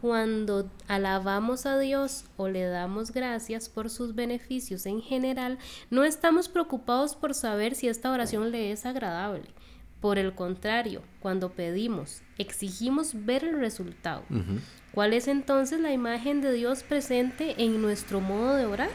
[0.00, 5.58] cuando alabamos a Dios o le damos gracias por sus beneficios en general,
[5.90, 9.48] no estamos preocupados por saber si esta oración le es agradable.
[10.00, 14.22] Por el contrario, cuando pedimos, exigimos ver el resultado.
[14.92, 18.90] ¿Cuál es entonces la imagen de Dios presente en nuestro modo de orar?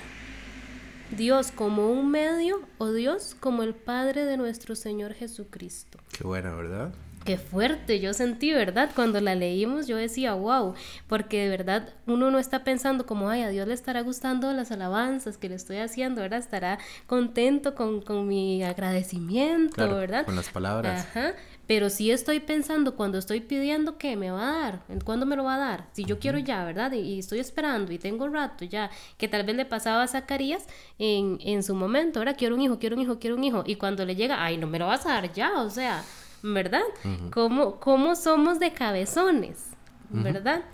[1.12, 6.00] Dios como un medio o Dios como el Padre de nuestro Señor Jesucristo.
[6.12, 6.94] Qué buena, ¿verdad?
[7.24, 8.90] Qué fuerte, yo sentí, ¿verdad?
[8.94, 10.74] Cuando la leímos yo decía, wow,
[11.08, 14.72] porque de verdad uno no está pensando como, ay, a Dios le estará gustando las
[14.72, 16.40] alabanzas que le estoy haciendo, ¿verdad?
[16.40, 20.26] Estará contento con, con mi agradecimiento, ¿verdad?
[20.26, 21.08] Con las palabras.
[21.08, 21.34] Ajá,
[21.66, 25.46] pero sí estoy pensando cuando estoy pidiendo que me va a dar, ¿cuándo me lo
[25.46, 25.88] va a dar?
[25.94, 26.92] Si yo quiero ya, ¿verdad?
[26.92, 30.66] Y, estoy esperando y tengo rato ya, que tal vez le pasaba a Zacarías
[31.00, 32.36] en, en su momento, ¿verdad?
[32.38, 34.68] Quiero un hijo, quiero un hijo, quiero un hijo, y cuando le llega, ay, no
[34.68, 36.04] me lo vas a dar ya, o sea
[36.44, 36.84] ¿verdad?
[37.32, 39.70] ¿Cómo, somos de cabezones,
[40.10, 40.66] ¿verdad?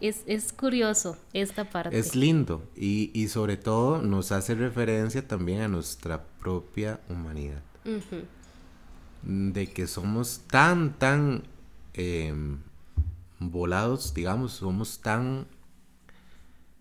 [0.00, 1.96] Es, curioso esta parte.
[1.96, 7.62] Es lindo y, sobre todo nos hace referencia también a nuestra propia humanidad.
[9.22, 11.44] De que somos tan, tan
[11.92, 12.58] em,
[13.38, 15.46] volados, digamos, somos tan...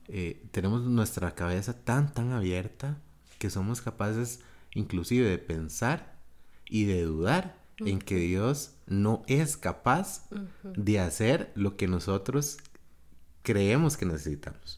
[0.10, 2.98] Eh, tenemos nuestra cabeza tan, tan abierta
[3.40, 4.42] que somos capaces
[4.74, 6.18] inclusive de pensar
[6.66, 10.28] y de dudar en que Dios no es capaz
[10.64, 12.58] de hacer lo que nosotros
[13.42, 14.78] creemos que necesitamos.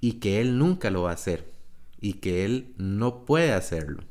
[0.00, 1.52] Y que Él nunca lo va a hacer.
[2.00, 4.04] Y que Él no puede hacerlo.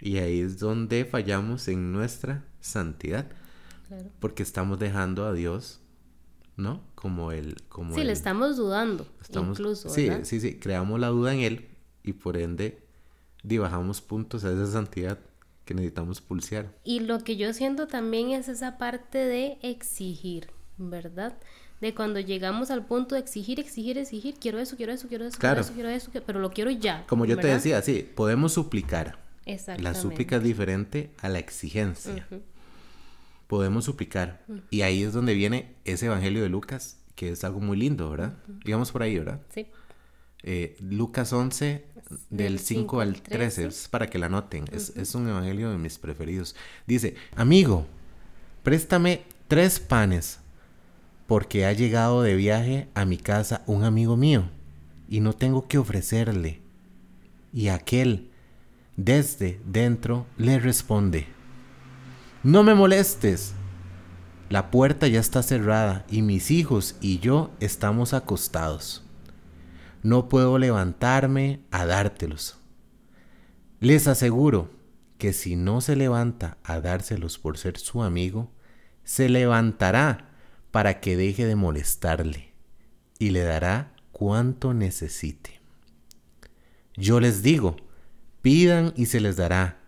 [0.00, 3.26] Y ahí es donde fallamos en nuestra santidad.
[4.20, 5.80] Porque estamos dejando a Dios,
[6.56, 6.82] ¿no?
[6.94, 7.56] Como Él.
[7.68, 9.06] Como sí, le estamos dudando.
[9.34, 10.58] incluso, sí, sí, sí.
[10.58, 11.68] Creamos la duda en Él
[12.02, 12.84] y por ende
[13.44, 15.18] bajamos puntos a esa santidad
[15.64, 16.72] que necesitamos pulsear.
[16.84, 21.38] Y lo que yo siento también es esa parte de exigir, ¿verdad?
[21.80, 25.38] De cuando llegamos al punto de exigir, exigir, exigir, quiero eso, quiero eso, quiero eso,
[25.38, 27.04] quiero eso, quiero eso, pero lo quiero ya.
[27.06, 29.18] Como yo te decía, sí, podemos suplicar.
[29.78, 32.26] La súplica es diferente a la exigencia.
[33.46, 34.44] Podemos suplicar.
[34.70, 38.38] Y ahí es donde viene ese Evangelio de Lucas, que es algo muy lindo, ¿verdad?
[38.64, 39.40] Digamos por ahí, ¿verdad?
[39.50, 39.66] Sí.
[40.42, 41.86] Eh, Lucas 11,
[42.30, 46.56] del 5 al 13, es para que la noten, es, un evangelio de mis preferidos.
[46.86, 47.86] Dice, amigo,
[48.62, 50.40] préstame tres panes,
[51.26, 54.50] porque ha llegado de viaje a mi casa un amigo mío,
[55.08, 56.60] y no tengo que ofrecerle.
[57.52, 58.30] Y aquel,
[58.96, 61.26] desde dentro, le responde,
[62.42, 63.52] no me molestes,
[64.50, 69.03] la puerta ya está cerrada y mis hijos y yo estamos acostados
[70.04, 72.58] no puedo levantarme a dártelos.
[73.80, 74.70] Les aseguro
[75.16, 78.52] que si no se levanta a dárselos por ser su amigo,
[79.02, 80.28] se levantará
[80.70, 82.52] para que deje de molestarle
[83.18, 85.62] y le dará cuanto necesite.
[86.96, 87.76] Yo les digo,
[88.42, 89.80] pidan y se les dará,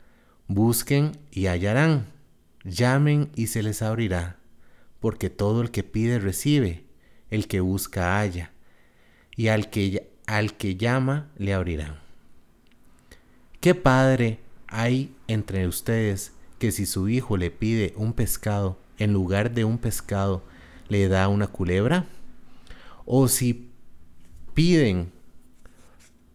[0.49, 2.07] busquen y hallarán,
[2.65, 4.39] llamen y se les abrirá,
[4.99, 6.87] porque todo el que pide recibe,
[7.29, 8.56] el que busca halla
[9.37, 11.99] y al que, al que llama le abrirán.
[13.61, 19.53] ¿Qué padre hay entre ustedes que si su hijo le pide un pescado, en lugar
[19.53, 20.43] de un pescado,
[20.89, 22.07] le da una culebra?
[23.05, 23.71] ¿O si
[24.55, 25.13] piden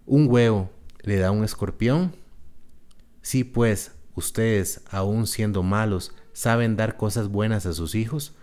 [0.06, 0.70] un huevo,
[1.02, 2.16] le da un escorpión?
[3.22, 8.36] Si pues ustedes, aun siendo malos, saben dar cosas buenas a sus hijos,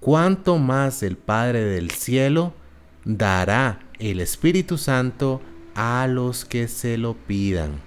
[0.00, 2.52] ¿cuánto más el Padre del cielo
[3.08, 5.40] dará el Espíritu Santo
[5.74, 7.80] a los que se lo pidan.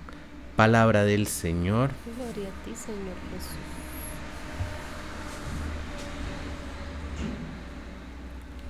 [0.56, 1.92] Palabra del Señor.
[2.18, 3.56] Gloria a ti, Señor Jesús.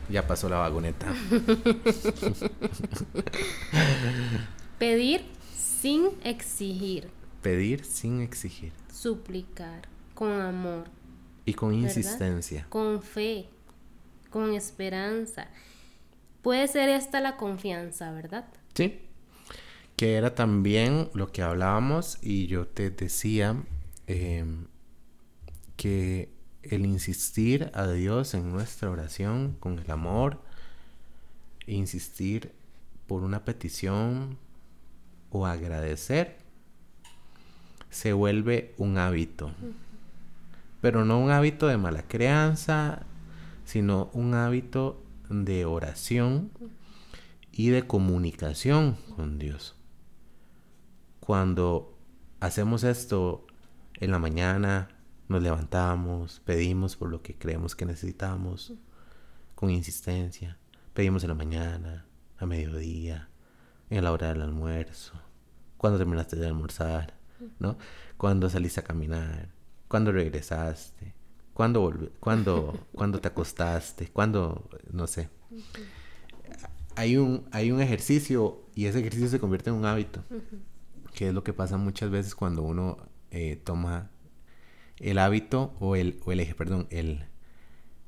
[0.09, 1.07] Ya pasó la vagoneta.
[4.77, 5.23] Pedir
[5.55, 7.09] sin exigir.
[7.41, 8.73] Pedir sin exigir.
[8.91, 10.83] Suplicar con amor.
[11.45, 12.65] Y con insistencia.
[12.67, 13.47] Con fe,
[14.29, 15.47] con esperanza
[16.41, 18.45] Puede ser esta la confianza, ¿verdad?
[18.73, 18.99] Sí.
[19.95, 23.63] Que era también lo que hablábamos y yo te decía
[24.07, 24.65] em,
[25.77, 26.29] que
[26.63, 30.41] el insistir a Dios en nuestra oración con el amor,
[31.67, 32.51] insistir
[33.07, 34.37] por una petición
[35.29, 36.37] o agradecer,
[37.89, 39.51] se vuelve un hábito.
[40.81, 43.03] Pero no un hábito de mala crianza,
[43.65, 46.51] sino un hábito de oración
[47.51, 49.75] y de comunicación con Dios.
[51.19, 51.97] Cuando
[52.39, 53.45] hacemos esto
[53.95, 54.89] en la mañana,
[55.27, 58.73] nos levantamos, pedimos por lo que creemos que necesitamos.
[59.55, 60.57] con insistencia.
[60.93, 62.05] Pedimos en la mañana,
[62.39, 63.29] a mediodía,
[63.91, 65.13] en la hora del almuerzo,
[65.77, 67.13] cuando terminaste de almorzar,
[67.59, 67.77] ¿no?
[68.17, 69.49] Cuando saliste a caminar,
[69.87, 71.13] cuando regresaste,
[71.61, 75.29] cuando, cuando, cuando te acostaste, cuando, no sé.
[76.95, 80.23] Hay un, hay un ejercicio y ese ejercicio se convierte en un hábito,
[81.13, 82.97] que es lo que pasa muchas veces cuando uno
[83.29, 84.09] eh, toma
[84.97, 87.25] el hábito o el, o el eje, perdón, el,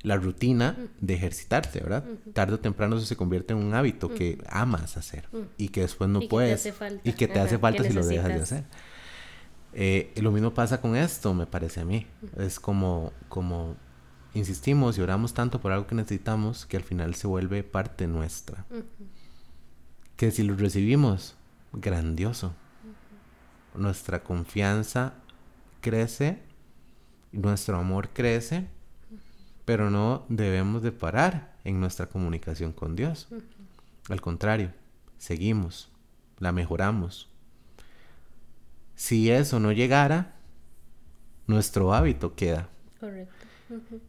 [0.02, 2.06] la rutina de ejercitarte, ¿verdad?
[2.34, 6.10] Tarde o temprano eso se convierte en un hábito que amas hacer y que después
[6.10, 8.64] no puedes y que te hace falta si lo dejas de hacer.
[9.76, 12.06] Eh, lo mismo pasa con esto, me parece a mí.
[12.38, 13.76] Es como, como
[14.34, 18.66] insistimos y oramos tanto por algo que necesitamos que al final se vuelve parte nuestra.
[20.16, 21.36] Que si lo recibimos,
[21.74, 22.54] grandioso.
[23.76, 25.14] Nuestra confianza
[25.82, 26.40] crece,
[27.32, 28.68] nuestro amor crece,
[29.66, 33.28] pero no debemos de parar en nuestra comunicación con Dios.
[34.10, 34.72] Al contrario,
[35.18, 35.90] seguimos,
[36.40, 37.30] la mejoramos,
[38.96, 40.36] si eso no llegara,
[41.48, 42.70] nuestro hábito queda.
[43.00, 43.34] Correcto.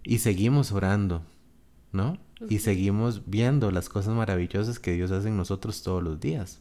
[0.02, 1.22] Y seguimos orando,
[1.92, 2.18] ¿no?
[2.48, 6.60] Y seguimos viendo las cosas maravillosas que Dios hace en nosotros todos los días.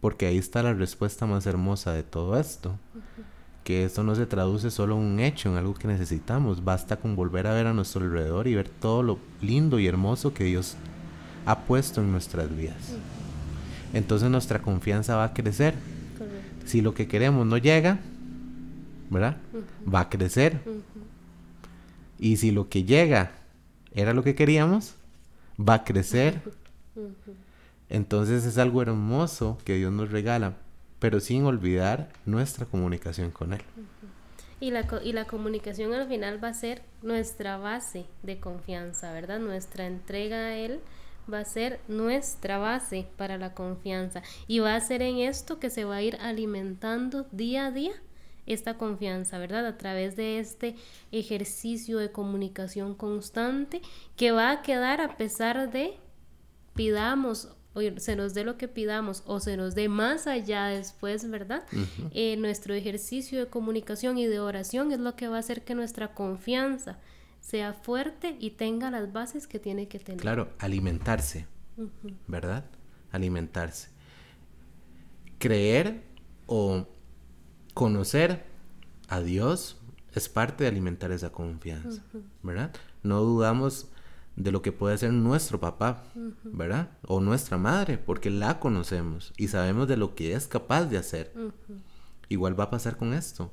[0.00, 2.76] Porque ahí está la respuesta más hermosa de todo esto.
[3.62, 6.64] Que esto no se traduce solo en un hecho, en algo que necesitamos.
[6.64, 10.34] Basta con volver a ver a nuestro alrededor y ver todo lo lindo y hermoso
[10.34, 10.76] que Dios
[11.46, 12.96] ha puesto en nuestras vidas.
[13.92, 15.74] Entonces nuestra confianza va a crecer
[16.64, 17.98] si lo que queremos no llega,
[19.10, 19.36] ¿verdad?
[19.92, 20.60] Va a crecer.
[22.18, 23.32] Y si lo que llega
[23.92, 24.94] era lo que queríamos,
[25.58, 26.40] va a crecer.
[27.88, 30.54] Entonces es algo hermoso que Dios nos regala,
[30.98, 33.60] pero sin olvidar nuestra comunicación con Él.
[34.60, 39.40] Y la, y la comunicación al final va a ser nuestra base de confianza, ¿verdad?
[39.40, 40.80] Nuestra entrega a Él
[41.30, 45.70] va a ser nuestra base para la confianza y va a ser en esto que
[45.70, 47.92] se va a ir alimentando día a día
[48.46, 49.66] esta confianza, ¿verdad?
[49.66, 50.74] A través de este
[51.12, 53.82] ejercicio de comunicación constante
[54.16, 55.98] que va a quedar a pesar de
[56.74, 61.28] pidamos o se nos dé lo que pidamos o se nos dé más allá después,
[61.30, 61.64] ¿verdad?
[62.10, 65.74] Eh, nuestro ejercicio de comunicación y de oración es lo que va a hacer que
[65.74, 66.98] nuestra confianza
[67.42, 70.20] sea fuerte y tenga las bases que tiene que tener.
[70.20, 71.46] Claro, alimentarse,
[72.28, 72.64] ¿verdad?
[73.10, 73.90] Alimentarse.
[75.38, 76.04] Creer
[76.46, 76.86] o
[77.74, 78.44] conocer
[79.08, 79.80] a Dios
[80.14, 82.02] es parte de alimentar esa confianza,
[82.42, 82.72] ¿verdad?
[83.02, 83.88] No dudamos
[84.36, 86.04] de lo que puede ser nuestro papá,
[86.44, 86.90] ¿verdad?
[87.06, 91.34] O nuestra madre, porque la conocemos y sabemos de lo que es capaz de hacer.
[92.28, 93.52] Igual va a pasar con esto,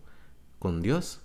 [0.59, 1.21] con Dios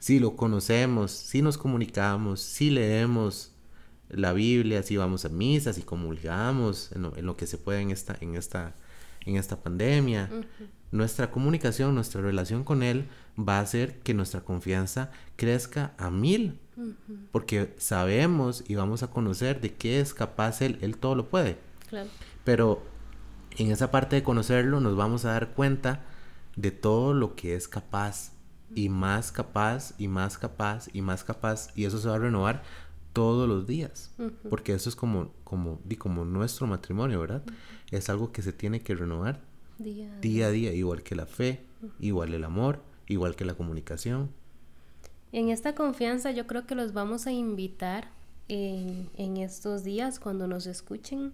[0.00, 3.52] si lo conocemos, si nos comunicamos, si leemos
[4.08, 8.16] la Biblia, si vamos a misa, si comulgamos en lo, que se puede en esta,
[8.20, 8.74] en esta,
[9.26, 10.30] en esta pandemia.
[10.90, 13.08] Nuestra comunicación, nuestra relación con Él
[13.38, 16.58] va a hacer que nuestra confianza crezca a mil.
[17.30, 20.78] Porque sabemos y vamos a conocer de qué es capaz Él.
[20.80, 21.58] Él todo lo puede.
[22.42, 22.82] Pero
[23.58, 26.06] en esa parte de conocerlo nos vamos a dar cuenta
[26.56, 28.32] de todo lo que es capaz
[28.74, 32.62] y más capaz y más capaz y más capaz y eso se va a renovar
[33.12, 34.14] todos los días.
[34.48, 37.42] Porque eso es como como como nuestro matrimonio verdad
[37.90, 39.40] es algo que se tiene que renovar
[39.78, 41.64] día, a día igual que la fe
[41.98, 44.30] igual el amor igual que la comunicación.
[45.32, 48.08] En esta confianza yo creo que los vamos a invitar
[48.48, 51.32] en, en estos días cuando nos escuchen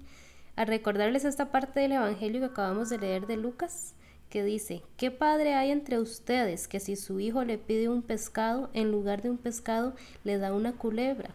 [0.55, 3.95] a recordarles esta parte del evangelio que acabamos de leer de Lucas
[4.29, 8.71] que dice, ¿qué padre hay entre ustedes que si su hijo le pide un pescado,
[8.73, 11.31] en lugar de un pescado le da una culebra?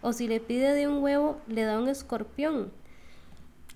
[0.00, 2.70] O si le pide de un huevo, le da un escorpión.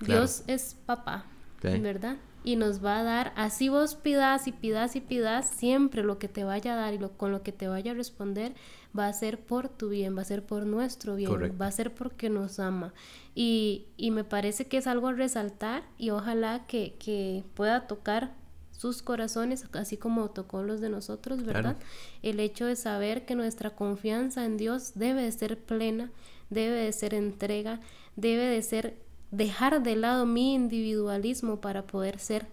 [0.01, 1.27] Dios es papá,
[1.63, 2.17] ¿verdad?
[2.43, 6.29] Y nos va a dar, así vos pidas y pidas y pidas, siempre lo que
[6.29, 8.55] te vaya a dar y lo, con lo que te vaya a responder
[8.99, 11.93] va a ser por tu bien, va a ser por nuestro bien, va a ser
[11.93, 12.95] porque nos ama.
[13.35, 18.33] Y, y, me parece que es algo a resaltar y ojalá que, que pueda tocar
[18.81, 21.77] sus corazones, así como tocó los de nosotros, ¿verdad?
[22.23, 26.11] El hecho de saber que nuestra confianza en Dios debe de ser plena,
[26.49, 27.81] debe de ser entrega,
[28.17, 28.97] debe de ser
[29.33, 32.47] dejar de lado mi individualismo para poder ser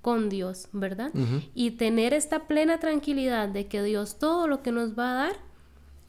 [0.00, 1.12] con Dios, ¿verdad?
[1.54, 5.36] Y tener esta plena tranquilidad de que Dios todo lo que nos va a dar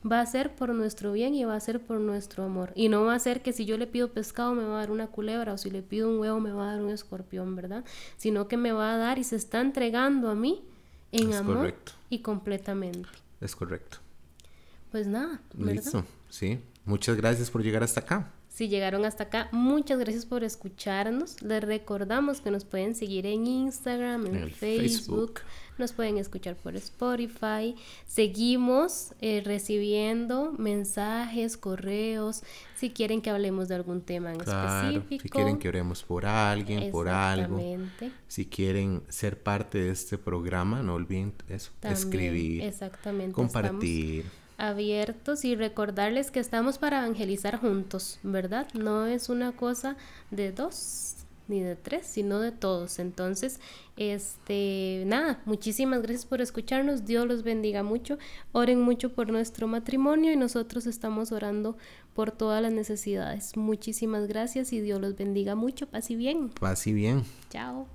[0.10, 2.72] va a ser por nuestro bien y va a ser por nuestro amor.
[2.76, 4.92] Y no va a ser que si yo le pido pescado me va a dar
[4.92, 7.84] una culebra o si le pido un huevo me va a dar un escorpión, ¿verdad?
[8.18, 10.64] Sino que me va a dar y se está entregando a mí
[11.12, 11.74] en amor
[12.10, 13.10] y completamente.
[13.42, 13.98] Es correcto.
[14.92, 15.42] Pues nada.
[15.54, 15.74] ¿verdad?
[15.74, 16.60] Listo, sí.
[16.86, 18.32] Muchas gracias por llegar hasta acá.
[18.56, 21.42] Si llegaron hasta acá, muchas gracias por escucharnos.
[21.42, 25.42] Les recordamos que nos pueden seguir en Instagram, en, Facebook,
[25.78, 27.76] nos pueden escuchar por Spotify.
[28.08, 32.44] Seguimos eh, recibiendo mensajes, correos,
[32.78, 35.24] si quieren que hablemos de algún tema en específico.
[35.24, 37.60] Si quieren que oremos por alguien, por algo.
[38.30, 44.24] Si quieren ser parte de este programa, no olviden eso, escribir, exactamente, compartir
[44.58, 48.68] abiertos y recordarles que estamos para evangelizar juntos, ¿verdad?
[48.74, 49.98] No es una cosa
[50.32, 51.16] de dos
[51.48, 53.00] ni de tres, sino de todos.
[53.00, 53.60] Entonces,
[53.98, 57.06] este, nada, muchísimas gracias por escucharnos.
[57.06, 58.18] Dios los bendiga mucho.
[58.52, 61.78] Oren mucho por nuestro matrimonio y nosotros estamos orando
[62.14, 63.56] por todas las necesidades.
[63.58, 65.88] Muchísimas gracias y Dios los bendiga mucho.
[65.88, 66.50] Paz y bien.
[66.50, 67.24] Paz y bien.
[67.50, 67.88] Chao.